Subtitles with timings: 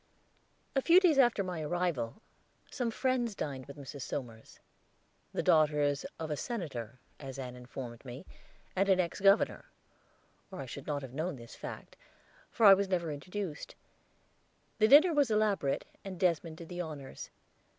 [0.75, 2.23] A few days after my arrival,
[2.71, 4.01] some friends dined with Mrs.
[4.01, 4.59] Somers.
[5.31, 8.25] The daughters of a senator, as Ann informed me,
[8.75, 9.65] and an ex governor,
[10.49, 11.97] or I should not have known this fact,
[12.49, 13.75] for I was not introduced.
[14.79, 17.29] The dinner was elaborate, and Desmond did the honors.